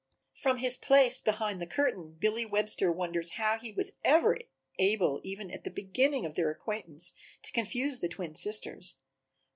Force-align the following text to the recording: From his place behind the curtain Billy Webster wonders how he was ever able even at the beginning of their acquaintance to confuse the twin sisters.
From 0.33 0.57
his 0.57 0.77
place 0.77 1.21
behind 1.21 1.61
the 1.61 1.67
curtain 1.67 2.13
Billy 2.13 2.43
Webster 2.43 2.91
wonders 2.91 3.33
how 3.33 3.59
he 3.59 3.71
was 3.71 3.91
ever 4.03 4.39
able 4.79 5.21
even 5.23 5.51
at 5.51 5.63
the 5.63 5.69
beginning 5.69 6.25
of 6.25 6.33
their 6.33 6.49
acquaintance 6.49 7.13
to 7.43 7.51
confuse 7.51 7.99
the 7.99 8.09
twin 8.09 8.33
sisters. 8.33 8.95